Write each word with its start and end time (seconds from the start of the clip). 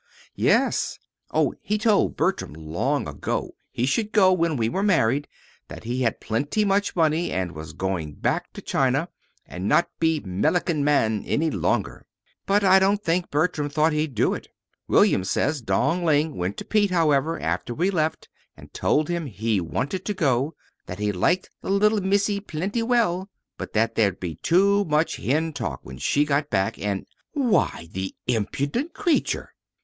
"Yes. 0.33 0.97
Oh, 1.31 1.53
he 1.61 1.77
told 1.77 2.17
Bertram 2.17 2.53
long 2.53 3.07
ago 3.07 3.53
he 3.69 3.85
should 3.85 4.11
go 4.11 4.33
when 4.33 4.57
we 4.57 4.67
were 4.67 4.81
married; 4.81 5.27
that 5.67 5.83
he 5.83 6.01
had 6.01 6.19
plenty 6.19 6.65
much 6.65 6.95
money, 6.95 7.31
and 7.31 7.51
was 7.51 7.73
going 7.73 8.13
back 8.13 8.51
to 8.53 8.63
China, 8.63 9.09
and 9.45 9.69
not 9.69 9.91
be 9.99 10.19
Melican 10.19 10.83
man 10.83 11.23
any 11.27 11.51
longer. 11.51 12.07
But 12.47 12.63
I 12.63 12.79
don't 12.79 13.03
think 13.03 13.29
Bertram 13.29 13.69
thought 13.69 13.93
he'd 13.93 14.15
do 14.15 14.33
it. 14.33 14.47
William 14.87 15.23
says 15.23 15.61
Dong 15.61 16.03
Ling 16.03 16.35
went 16.35 16.57
to 16.57 16.65
Pete, 16.65 16.89
however, 16.89 17.39
after 17.39 17.71
we 17.71 17.91
left, 17.91 18.27
and 18.57 18.73
told 18.73 19.07
him 19.07 19.27
he 19.27 19.61
wanted 19.61 20.03
to 20.05 20.15
go; 20.15 20.55
that 20.87 20.97
he 20.97 21.11
liked 21.11 21.51
the 21.61 21.69
little 21.69 22.01
Missee 22.01 22.39
plenty 22.39 22.81
well, 22.81 23.29
but 23.55 23.73
that 23.73 23.93
there'd 23.93 24.19
be 24.19 24.33
too 24.33 24.83
much 24.85 25.17
hen 25.17 25.53
talk 25.53 25.79
when 25.83 25.99
she 25.99 26.25
got 26.25 26.49
back, 26.49 26.79
and" 26.79 27.05
"Why, 27.33 27.87
the 27.91 28.15
impudent 28.25 28.95
creature!" 28.95 29.53